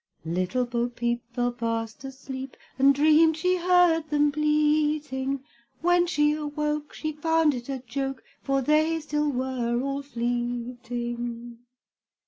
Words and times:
Little 0.25 0.65
Bo 0.65 0.89
peep 0.89 1.21
fell 1.31 1.51
fast 1.51 2.03
asleep, 2.05 2.57
And 2.79 2.95
dreamed 2.95 3.37
she 3.37 3.57
heard 3.57 4.09
them 4.09 4.31
bleating; 4.31 5.43
When 5.81 6.07
she 6.07 6.33
awoke 6.33 6.91
she 6.95 7.11
found 7.11 7.53
it 7.53 7.69
a 7.69 7.77
joke, 7.85 8.23
For 8.41 8.63
they 8.63 8.99
still 8.99 9.29
were 9.31 9.79
all 9.79 10.01
fleeting. 10.01 11.59